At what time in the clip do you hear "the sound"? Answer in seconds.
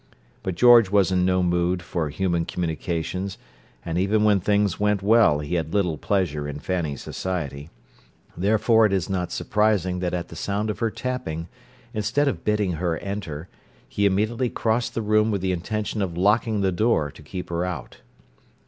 10.29-10.71